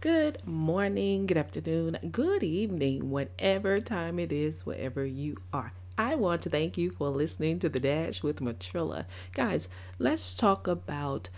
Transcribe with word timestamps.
Good 0.00 0.46
morning, 0.46 1.26
good 1.26 1.36
afternoon, 1.36 1.98
good 2.10 2.42
evening, 2.42 3.10
whatever 3.10 3.80
time 3.80 4.18
it 4.18 4.32
is, 4.32 4.64
wherever 4.64 5.04
you 5.04 5.36
are. 5.52 5.74
I 5.98 6.14
want 6.14 6.40
to 6.42 6.48
thank 6.48 6.78
you 6.78 6.90
for 6.90 7.10
listening 7.10 7.58
to 7.58 7.68
The 7.68 7.80
Dash 7.80 8.22
with 8.22 8.40
Matrilla. 8.40 9.04
Guys, 9.34 9.68
let's 9.98 10.34
talk 10.34 10.66
about 10.66 11.28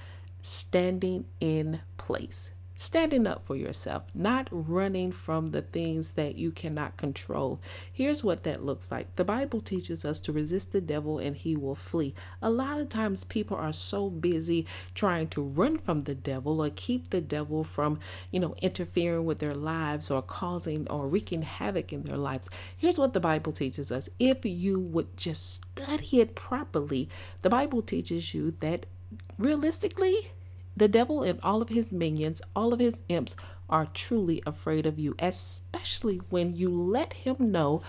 standing 0.43 1.25
in 1.41 1.81
place 1.97 2.53
standing 2.75 3.27
up 3.27 3.47
for 3.47 3.57
yourself, 3.57 4.05
not 4.15 4.49
running 4.51 5.13
from 5.13 5.49
the 5.49 5.63
things 5.63 6.13
that 6.13 6.37
you 6.37 6.51
cannot 6.51 6.97
control. 6.97 7.61
Here's 7.93 8.25
what 8.25 8.45
that 8.45 8.65
looks 8.65 8.91
like 8.91 9.15
the 9.17 9.25
Bible 9.25 9.61
teaches 9.61 10.05
us 10.05 10.19
to 10.21 10.33
resist 10.33 10.73
the 10.73 10.81
devil 10.81 11.19
and 11.19 11.37
he 11.37 11.57
will 11.57 11.75
flee. 11.75 12.15
A 12.41 12.51
lot 12.51 12.81
of 12.81 12.89
times, 12.89 13.25
people 13.25 13.57
are 13.57 13.73
so 13.73 14.11
busy 14.11 14.67
trying 14.95 15.29
to 15.29 15.43
run 15.43 15.79
from 15.79 16.05
the 16.05 16.15
devil 16.15 16.63
or 16.63 16.71
keep 16.71 17.11
the 17.11 17.21
devil 17.21 17.65
from, 17.65 17.99
you 18.31 18.41
know, 18.41 18.55
interfering 18.63 19.25
with 19.25 19.39
their 19.39 19.55
lives 19.55 20.11
or 20.11 20.23
causing 20.23 20.89
or 20.89 21.09
wreaking 21.09 21.43
havoc 21.43 21.93
in 21.93 22.03
their 22.03 22.17
lives. 22.17 22.49
Here's 22.77 22.99
what 22.99 23.13
the 23.13 23.21
Bible 23.21 23.53
teaches 23.53 23.93
us 23.93 24.09
if 24.19 24.45
you 24.45 24.79
would 24.79 25.17
just 25.17 25.55
study 25.55 26.21
it 26.21 26.35
properly, 26.35 27.09
the 27.43 27.51
Bible 27.51 27.83
teaches 27.83 28.35
you 28.35 28.55
that 28.61 28.87
realistically, 29.39 30.31
the 30.77 30.89
devil 30.89 31.23
and 31.23 31.39
all 31.43 31.63
of 31.63 31.69
his 31.69 31.93
minions, 31.93 32.43
all 32.55 32.73
of 32.73 32.81
his 32.81 33.03
imps, 33.09 33.37
are 33.69 33.87
truly 33.87 34.43
afraid 34.47 34.87
of 34.87 34.99
you, 34.99 35.15
especially 35.19 36.19
when 36.29 36.55
you 36.55 36.71
let 36.71 37.13
him 37.13 37.37
know 37.53 37.83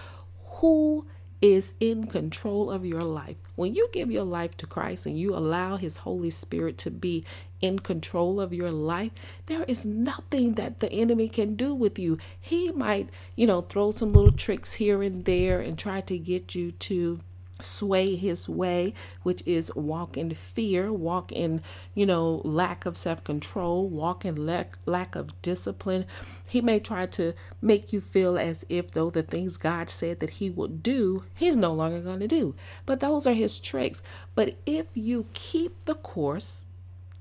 who 0.45 1.05
is 1.43 1.73
in 1.81 2.07
control 2.07 2.71
of 2.71 2.85
your 2.85 3.01
life. 3.01 3.35
When 3.55 3.75
you 3.75 3.89
give 3.91 4.09
your 4.09 4.23
life 4.23 4.55
to 4.57 4.65
Christ 4.65 5.05
and 5.05 5.19
you 5.19 5.35
allow 5.35 5.75
His 5.75 5.97
Holy 5.97 6.29
Spirit 6.29 6.77
to 6.79 6.89
be 6.89 7.25
in 7.59 7.79
control 7.79 8.39
of 8.39 8.53
your 8.53 8.71
life, 8.71 9.11
there 9.47 9.63
is 9.63 9.85
nothing 9.85 10.53
that 10.53 10.79
the 10.79 10.89
enemy 10.89 11.27
can 11.27 11.55
do 11.55 11.75
with 11.75 11.99
you. 11.99 12.17
He 12.39 12.71
might, 12.71 13.09
you 13.35 13.45
know, 13.45 13.59
throw 13.59 13.91
some 13.91 14.13
little 14.13 14.31
tricks 14.31 14.75
here 14.75 15.03
and 15.03 15.25
there 15.25 15.59
and 15.59 15.77
try 15.77 15.99
to 15.99 16.18
get 16.18 16.55
you 16.55 16.71
to 16.71 17.20
sway 17.63 18.15
his 18.15 18.47
way, 18.49 18.93
which 19.23 19.43
is 19.45 19.73
walk 19.75 20.17
in 20.17 20.33
fear, 20.33 20.91
walk 20.91 21.31
in, 21.31 21.61
you 21.95 22.05
know, 22.05 22.41
lack 22.43 22.85
of 22.85 22.97
self 22.97 23.23
control, 23.23 23.87
walk 23.87 24.25
in 24.25 24.45
lack, 24.45 24.77
lack 24.85 25.15
of 25.15 25.41
discipline. 25.41 26.05
He 26.47 26.61
may 26.61 26.79
try 26.79 27.05
to 27.07 27.34
make 27.61 27.93
you 27.93 28.01
feel 28.01 28.37
as 28.37 28.65
if, 28.69 28.91
though, 28.91 29.09
the 29.09 29.23
things 29.23 29.57
God 29.57 29.89
said 29.89 30.19
that 30.19 30.31
he 30.31 30.49
would 30.49 30.84
do, 30.84 31.23
he's 31.35 31.57
no 31.57 31.73
longer 31.73 31.99
going 32.01 32.19
to 32.19 32.27
do. 32.27 32.55
But 32.85 32.99
those 32.99 33.25
are 33.25 33.34
his 33.34 33.59
tricks. 33.59 34.03
But 34.35 34.55
if 34.65 34.87
you 34.93 35.25
keep 35.34 35.85
the 35.85 35.95
course, 35.95 36.65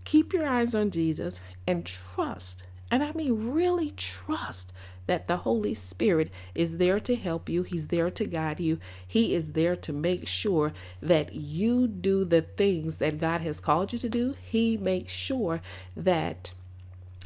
keep 0.04 0.32
your 0.32 0.46
eyes 0.46 0.74
on 0.74 0.90
Jesus, 0.90 1.40
and 1.66 1.86
trust, 1.86 2.64
and 2.92 3.02
I 3.02 3.10
mean 3.12 3.52
really 3.52 3.90
trust 3.92 4.72
that 5.06 5.26
the 5.26 5.38
Holy 5.38 5.74
Spirit 5.74 6.30
is 6.54 6.76
there 6.76 7.00
to 7.00 7.16
help 7.16 7.48
you, 7.48 7.64
He's 7.64 7.88
there 7.88 8.10
to 8.10 8.24
guide 8.24 8.60
you, 8.60 8.78
He 9.08 9.34
is 9.34 9.52
there 9.52 9.74
to 9.76 9.92
make 9.92 10.28
sure 10.28 10.72
that 11.00 11.34
you 11.34 11.88
do 11.88 12.24
the 12.24 12.42
things 12.42 12.98
that 12.98 13.18
God 13.18 13.40
has 13.40 13.58
called 13.60 13.92
you 13.92 13.98
to 13.98 14.08
do. 14.08 14.36
He 14.40 14.76
makes 14.76 15.10
sure 15.10 15.60
that, 15.96 16.52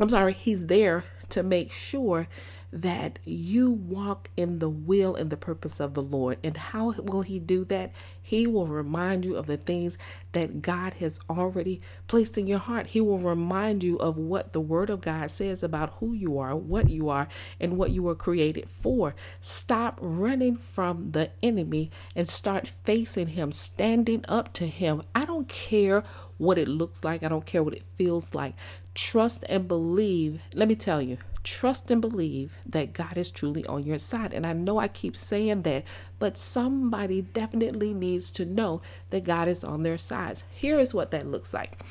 I'm 0.01 0.09
sorry, 0.09 0.33
He's 0.33 0.67
there 0.67 1.05
to 1.31 1.43
make 1.43 1.73
sure 1.73 2.29
that 2.73 3.19
you 3.25 3.71
walk 3.71 4.31
in 4.37 4.59
the 4.59 4.69
will 4.69 5.15
and 5.15 5.31
the 5.31 5.37
purpose 5.37 5.81
of 5.81 5.95
the 5.95 6.03
Lord. 6.03 6.39
And 6.43 6.57
how 6.57 6.93
will 6.93 7.23
He 7.23 7.39
do 7.39 7.65
that? 7.67 7.93
He 8.21 8.47
will 8.47 8.67
remind 8.67 9.25
you 9.25 9.37
of 9.37 9.47
the 9.47 9.57
things 9.57 9.97
that 10.33 10.61
God 10.63 10.95
has 10.95 11.21
already 11.31 11.81
placed 12.09 12.37
in 12.37 12.47
your 12.47 12.59
heart. 12.59 12.89
He 12.89 13.01
will 13.01 13.19
remind 13.19 13.85
you 13.85 13.97
of 13.97 14.19
what 14.19 14.53
the 14.53 14.61
Word 14.61 14.91
of 14.91 15.01
God 15.01 15.31
says 15.31 15.63
about 15.63 15.95
who 16.01 16.13
you 16.13 16.39
are, 16.39 16.57
what 16.57 16.91
you 16.91 17.09
are, 17.09 17.29
and 17.61 17.77
what 17.77 17.93
you 17.93 18.03
were 18.03 18.15
created 18.15 18.69
for. 18.69 19.15
Stop 19.41 19.99
running 20.03 20.57
from 20.57 21.13
the 21.13 21.31
enemy 21.43 21.91
and 22.15 22.29
start 22.29 22.69
facing 22.85 23.29
Him, 23.29 23.53
standing 23.53 24.25
up 24.29 24.53
to 24.55 24.67
Him. 24.67 25.03
I 25.15 25.25
don't 25.25 25.49
care 25.49 26.03
what 26.39 26.59
it 26.59 26.69
looks 26.69 27.05
like, 27.05 27.23
I 27.23 27.29
don't 27.29 27.47
care 27.47 27.63
what 27.63 27.75
it 27.75 27.85
feels 27.95 28.35
like. 28.35 28.55
Trust 28.95 29.45
and 29.49 29.69
believe. 29.69 30.41
Let 30.55 30.69
me 30.69 30.75
tell 30.75 31.01
you, 31.01 31.19
trust 31.47 31.91
and 31.93 32.01
believe 32.01 32.59
that 32.67 32.93
God 32.93 33.17
is 33.17 33.31
truly 33.31 33.65
on 33.67 33.85
your 33.85 33.99
side. 33.99 34.35
And 34.35 34.45
I 34.45 34.53
know 34.53 34.79
I 34.79 34.89
keep 34.89 35.17
saying 35.17 35.63
that, 35.63 35.85
but 36.19 36.37
somebody 36.37 37.23
definitely 37.23 37.95
needs 37.95 38.33
to 38.33 38.45
know 38.45 38.83
that 39.11 39.25
God 39.25 39.47
is 39.47 39.63
on 39.63 39.85
their 39.85 39.97
side. 39.97 40.43
Here 40.51 40.79
is 40.79 40.93
what 40.93 41.13
that 41.13 41.27
looks 41.27 41.55
like 41.55 41.83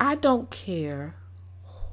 I 0.00 0.16
don't 0.16 0.50
care 0.50 1.14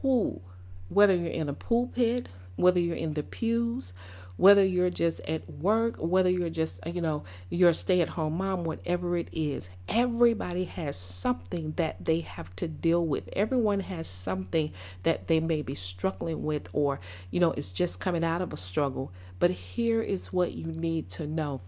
who, 0.02 0.42
whether 0.88 1.16
you're 1.16 1.28
in 1.28 1.50
a 1.50 1.54
pulpit, 1.54 2.30
whether 2.56 2.80
you're 2.80 2.96
in 2.96 3.14
the 3.14 3.22
pews, 3.22 3.94
whether 4.40 4.64
you're 4.64 4.90
just 4.90 5.20
at 5.28 5.48
work, 5.50 5.98
whether 6.00 6.30
you're 6.30 6.50
just, 6.50 6.80
uh, 6.88 6.90
you 6.90 7.02
know, 7.02 7.26
you're 7.50 7.72
a 7.72 7.74
stay 7.74 8.00
at 8.00 8.08
home 8.08 8.38
mom, 8.38 8.64
whatever 8.64 9.18
it 9.18 9.28
is, 9.34 9.70
everybody 9.90 10.64
has 10.64 10.96
something 10.96 11.74
that 11.76 12.06
they 12.06 12.22
have 12.22 12.56
to 12.56 12.66
deal 12.66 13.06
with. 13.06 13.28
Everyone 13.34 13.82
has 13.82 14.08
something 14.08 14.72
that 15.04 15.28
they 15.28 15.42
may 15.42 15.62
be 15.62 15.76
struggling 15.76 16.42
with 16.46 16.70
or, 16.72 17.02
you 17.30 17.42
know, 17.42 17.52
it's 17.52 17.74
just 17.74 18.00
coming 18.00 18.24
out 18.24 18.42
of 18.42 18.54
a 18.54 18.58
struggle. 18.58 19.12
But 19.40 19.52
here 19.52 20.02
is 20.02 20.32
what 20.32 20.54
you 20.54 20.68
need 20.68 21.10
to 21.12 21.28
know 21.28 21.60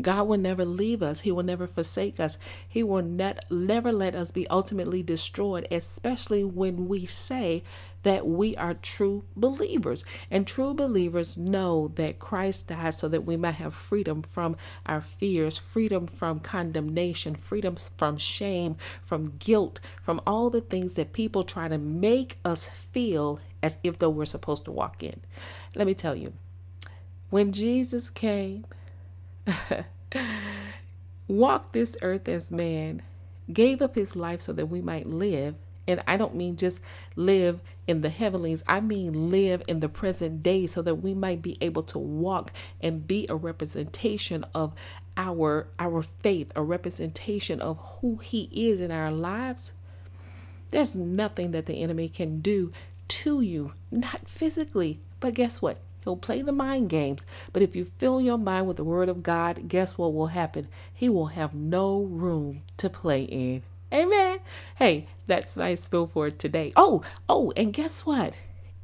God 0.00 0.26
will 0.26 0.38
never 0.38 0.64
leave 0.64 1.02
us. 1.02 1.20
He 1.20 1.32
will 1.32 1.42
never 1.42 1.66
forsake 1.66 2.18
us. 2.18 2.38
He 2.66 2.82
will 2.82 3.02
not, 3.02 3.44
never 3.50 3.92
let 3.92 4.14
us 4.14 4.30
be 4.30 4.48
ultimately 4.48 5.02
destroyed, 5.02 5.68
especially 5.70 6.44
when 6.44 6.88
we 6.88 7.04
say 7.04 7.62
that 8.02 8.26
we 8.26 8.56
are 8.56 8.74
true 8.74 9.24
believers. 9.36 10.02
And 10.30 10.46
true 10.46 10.72
believers 10.72 11.36
know 11.36 11.88
that 11.96 12.18
Christ 12.18 12.68
died 12.68 12.94
so 12.94 13.06
that 13.08 13.26
we 13.26 13.36
might 13.36 13.56
have 13.56 13.74
freedom 13.74 14.22
from 14.22 14.56
our 14.86 15.02
fears, 15.02 15.58
freedom 15.58 16.06
from 16.06 16.40
condemnation, 16.40 17.34
freedom 17.34 17.76
from 17.96 18.16
shame, 18.16 18.76
from 19.02 19.36
guilt, 19.38 19.78
from 20.02 20.22
all 20.26 20.48
the 20.48 20.62
things 20.62 20.94
that 20.94 21.12
people 21.12 21.42
try 21.42 21.68
to 21.68 21.78
make 21.78 22.38
us 22.46 22.68
feel 22.92 23.40
as 23.62 23.76
if 23.84 23.98
though 23.98 24.10
we're 24.10 24.24
supposed 24.24 24.64
to 24.64 24.72
walk 24.72 25.02
in. 25.02 25.20
Let 25.74 25.86
me 25.86 25.94
tell 25.94 26.16
you, 26.16 26.32
when 27.30 27.52
Jesus 27.52 28.10
came, 28.10 28.64
walked 31.28 31.72
this 31.72 31.96
earth 32.02 32.28
as 32.28 32.50
man, 32.50 33.02
gave 33.52 33.82
up 33.82 33.94
his 33.94 34.14
life 34.16 34.40
so 34.40 34.52
that 34.52 34.66
we 34.66 34.80
might 34.80 35.06
live. 35.06 35.54
And 35.88 36.02
I 36.06 36.16
don't 36.16 36.36
mean 36.36 36.56
just 36.56 36.80
live 37.16 37.60
in 37.88 38.02
the 38.02 38.08
heavenlies, 38.08 38.62
I 38.68 38.80
mean 38.80 39.30
live 39.30 39.62
in 39.66 39.80
the 39.80 39.88
present 39.88 40.42
day 40.42 40.68
so 40.68 40.80
that 40.82 40.96
we 40.96 41.12
might 41.14 41.42
be 41.42 41.58
able 41.60 41.82
to 41.84 41.98
walk 41.98 42.52
and 42.80 43.06
be 43.06 43.26
a 43.28 43.34
representation 43.34 44.44
of 44.54 44.74
our 45.16 45.66
our 45.80 46.02
faith, 46.02 46.52
a 46.54 46.62
representation 46.62 47.60
of 47.60 47.78
who 47.78 48.16
he 48.16 48.48
is 48.52 48.80
in 48.80 48.92
our 48.92 49.10
lives. 49.10 49.72
There's 50.70 50.94
nothing 50.94 51.50
that 51.50 51.66
the 51.66 51.82
enemy 51.82 52.08
can 52.08 52.40
do 52.40 52.72
to 53.08 53.40
you, 53.40 53.72
not 53.90 54.28
physically, 54.28 55.00
but 55.18 55.34
guess 55.34 55.60
what? 55.60 55.78
He'll 56.04 56.16
play 56.16 56.42
the 56.42 56.52
mind 56.52 56.88
games. 56.88 57.24
But 57.52 57.62
if 57.62 57.76
you 57.76 57.84
fill 57.84 58.20
your 58.20 58.38
mind 58.38 58.66
with 58.66 58.76
the 58.76 58.84
word 58.84 59.08
of 59.08 59.22
God, 59.22 59.68
guess 59.68 59.96
what 59.96 60.14
will 60.14 60.28
happen? 60.28 60.66
He 60.92 61.08
will 61.08 61.26
have 61.26 61.54
no 61.54 62.02
room 62.02 62.62
to 62.78 62.90
play 62.90 63.22
in. 63.22 63.62
Amen. 63.92 64.40
Hey, 64.76 65.06
that's 65.26 65.56
nice 65.56 65.82
spill 65.82 66.06
for 66.06 66.30
today. 66.30 66.72
Oh, 66.76 67.02
oh, 67.28 67.52
and 67.56 67.72
guess 67.72 68.06
what? 68.06 68.34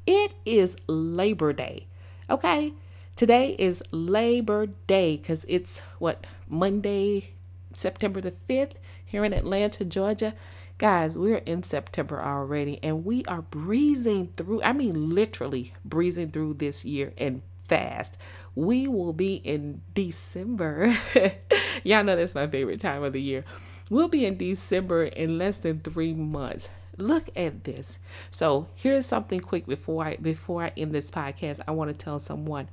It 0.06 0.34
is 0.45 0.77
Labor 0.87 1.53
Day. 1.53 1.87
Okay? 2.31 2.75
Today 3.17 3.56
is 3.59 3.83
Labor 3.91 4.67
Day 4.87 5.17
because 5.17 5.45
it's 5.49 5.81
what, 5.99 6.27
Monday, 6.49 7.31
September 7.73 8.21
the 8.21 8.35
5th 8.49 8.73
here 9.05 9.25
in 9.25 9.33
Atlanta, 9.33 9.85
Georgia. 9.85 10.35
Guys, 10.78 11.19
we're 11.19 11.39
in 11.39 11.65
September 11.65 12.22
already 12.22 12.78
and 12.84 13.05
we 13.05 13.25
are 13.25 13.43
breezing 13.43 14.33
through, 14.37 14.62
I 14.62 14.73
mean, 14.73 15.11
literally 15.11 15.73
breezing 15.85 16.31
through 16.31 16.55
this 16.55 16.85
year 16.85 17.12
and 17.19 17.43
fast. 17.67 18.17
We 18.55 18.87
will 18.87 19.12
be 19.12 19.35
in 19.35 19.82
December. 19.93 20.94
Y'all 21.85 22.05
know 22.05 22.14
that's 22.14 22.37
my 22.37 22.47
favorite 22.47 22.79
time 22.79 23.03
of 23.03 23.12
the 23.12 23.20
year. 23.20 23.44
We'll 23.91 24.06
be 24.06 24.25
in 24.25 24.37
December 24.37 25.06
in 25.06 25.37
less 25.37 25.58
than 25.58 25.81
three 25.81 26.14
months. 26.14 26.69
Look 26.97 27.29
at 27.35 27.64
this. 27.64 27.99
So 28.31 28.69
here's 28.76 29.05
something 29.05 29.41
quick 29.41 29.67
before 29.67 30.05
I 30.05 30.17
before 30.17 30.62
I 30.62 30.73
end 30.76 30.93
this 30.93 31.11
podcast. 31.11 31.58
I 31.67 31.73
want 31.73 31.91
to 31.91 31.97
tell 31.97 32.20
someone 32.20 32.69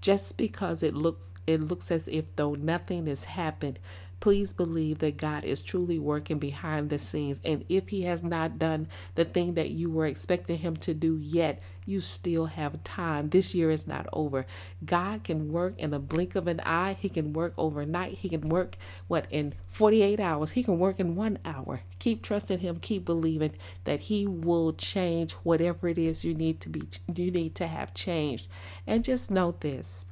just 0.00 0.36
because 0.36 0.84
it 0.84 0.94
looks 0.94 1.26
it 1.46 1.60
looks 1.60 1.90
as 1.90 2.06
if 2.06 2.34
though 2.36 2.54
nothing 2.54 3.06
has 3.06 3.24
happened 3.24 3.80
please 4.22 4.52
believe 4.52 5.00
that 5.00 5.16
God 5.16 5.42
is 5.42 5.60
truly 5.60 5.98
working 5.98 6.38
behind 6.38 6.90
the 6.90 6.98
scenes. 6.98 7.40
And 7.44 7.64
if 7.68 7.88
He 7.88 8.02
has 8.02 8.22
not 8.22 8.56
done 8.56 8.86
the 9.16 9.24
thing 9.24 9.54
that 9.54 9.70
you 9.70 9.90
were 9.90 10.06
expecting 10.06 10.58
Him 10.58 10.76
to 10.76 10.94
do 10.94 11.18
yet, 11.18 11.60
you 11.86 12.00
still 12.00 12.46
have 12.46 12.84
time. 12.84 13.30
This 13.30 13.52
year 13.52 13.68
is 13.68 13.88
not 13.88 14.06
over. 14.12 14.46
God 14.84 15.24
can 15.24 15.50
work 15.50 15.74
in 15.76 15.90
the 15.90 15.98
blink 15.98 16.36
of 16.36 16.46
an 16.46 16.60
eye. 16.60 16.96
He 17.00 17.08
can 17.08 17.32
work 17.32 17.52
overnight. 17.58 18.12
He 18.12 18.28
can 18.28 18.42
work 18.42 18.76
what 19.08 19.26
in 19.28 19.54
48 19.66 20.20
hours. 20.20 20.52
He 20.52 20.62
can 20.62 20.78
work 20.78 21.00
in 21.00 21.16
1 21.16 21.40
hour. 21.44 21.80
Keep 21.98 22.22
trusting 22.22 22.60
him, 22.60 22.76
keep 22.76 23.04
believing 23.04 23.54
that 23.82 24.02
he 24.02 24.24
will 24.24 24.72
change 24.72 25.32
whatever 25.42 25.88
it 25.88 25.98
is 25.98 26.24
you 26.24 26.32
need 26.32 26.60
to 26.60 26.68
be 26.68 26.82
you 27.12 27.32
need 27.32 27.56
to 27.56 27.66
have 27.66 27.92
changed. 27.92 28.46
And 28.86 29.02
just 29.02 29.32
note 29.32 29.62
this. 29.62 30.06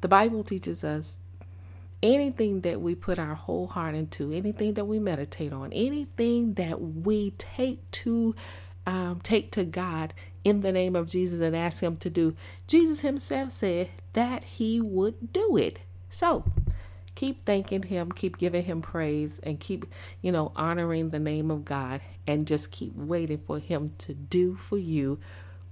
The 0.00 0.08
Bible 0.08 0.42
teaches 0.42 0.82
us 0.82 1.20
anything 2.02 2.62
that 2.62 2.80
we 2.80 2.94
put 2.94 3.18
our 3.18 3.34
whole 3.34 3.66
heart 3.66 3.94
into, 3.94 4.32
anything 4.32 4.74
that 4.74 4.86
we 4.86 4.98
meditate 4.98 5.52
on, 5.52 5.72
anything 5.72 6.54
that 6.54 6.80
we 6.80 7.32
take 7.32 7.90
to 7.90 8.34
um, 8.86 9.20
take 9.22 9.52
to 9.52 9.64
God 9.64 10.14
in 10.42 10.60
the 10.62 10.72
name 10.72 10.96
of 10.96 11.06
Jesus 11.06 11.40
and 11.40 11.54
ask 11.54 11.82
Him 11.82 11.96
to 11.98 12.10
do. 12.10 12.34
Jesus 12.66 13.00
Himself 13.00 13.50
said 13.52 13.90
that 14.14 14.44
He 14.44 14.80
would 14.80 15.32
do 15.32 15.56
it. 15.56 15.80
So 16.08 16.44
keep 17.14 17.42
thanking 17.42 17.82
Him, 17.82 18.10
keep 18.10 18.38
giving 18.38 18.64
Him 18.64 18.80
praise, 18.80 19.38
and 19.40 19.60
keep, 19.60 19.84
you 20.22 20.32
know, 20.32 20.52
honoring 20.56 21.10
the 21.10 21.18
name 21.18 21.50
of 21.50 21.64
God 21.64 22.00
and 22.26 22.46
just 22.46 22.70
keep 22.70 22.94
waiting 22.96 23.38
for 23.46 23.58
Him 23.58 23.92
to 23.98 24.14
do 24.14 24.56
for 24.56 24.78
you 24.78 25.18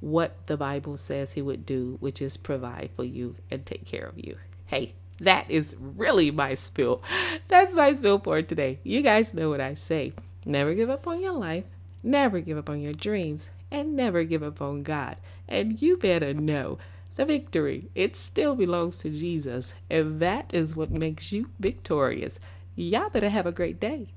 what 0.00 0.46
the 0.46 0.56
Bible 0.56 0.96
says 0.96 1.32
He 1.32 1.42
would 1.42 1.64
do, 1.64 1.96
which 2.00 2.20
is 2.20 2.36
provide 2.36 2.90
for 2.94 3.04
you 3.04 3.36
and 3.50 3.64
take 3.64 3.86
care 3.86 4.04
of 4.04 4.19
you. 4.19 4.36
Hey, 4.66 4.94
that 5.20 5.50
is 5.50 5.76
really 5.78 6.30
my 6.30 6.54
spill. 6.54 7.02
That's 7.48 7.74
my 7.74 7.92
spill 7.92 8.18
for 8.18 8.40
today. 8.42 8.78
You 8.82 9.02
guys 9.02 9.34
know 9.34 9.50
what 9.50 9.60
I 9.60 9.74
say. 9.74 10.12
Never 10.44 10.74
give 10.74 10.90
up 10.90 11.06
on 11.06 11.20
your 11.20 11.32
life. 11.32 11.64
Never 12.02 12.40
give 12.40 12.56
up 12.56 12.70
on 12.70 12.80
your 12.80 12.92
dreams 12.92 13.50
and 13.70 13.96
never 13.96 14.24
give 14.24 14.42
up 14.42 14.62
on 14.62 14.82
God. 14.82 15.16
And 15.48 15.80
you 15.82 15.96
better 15.96 16.32
know 16.32 16.78
the 17.16 17.24
victory, 17.24 17.90
it 17.96 18.14
still 18.14 18.54
belongs 18.54 18.98
to 18.98 19.10
Jesus. 19.10 19.74
And 19.90 20.20
that 20.20 20.54
is 20.54 20.76
what 20.76 20.92
makes 20.92 21.32
you 21.32 21.50
victorious. 21.58 22.38
Y'all 22.76 23.10
better 23.10 23.28
have 23.28 23.46
a 23.46 23.52
great 23.52 23.80
day. 23.80 24.10